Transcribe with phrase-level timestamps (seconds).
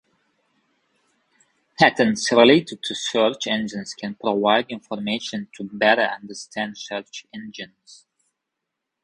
[1.77, 8.07] Patents related to search engines can provide information to better understand search engines.